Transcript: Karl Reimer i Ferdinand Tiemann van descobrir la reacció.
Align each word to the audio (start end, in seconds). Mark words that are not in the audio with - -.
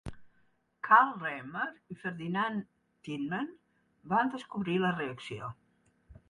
Karl 0.87 1.11
Reimer 1.23 1.65
i 1.95 1.97
Ferdinand 2.03 2.63
Tiemann 3.09 3.53
van 4.15 4.33
descobrir 4.37 4.79
la 4.87 4.95
reacció. 4.97 5.53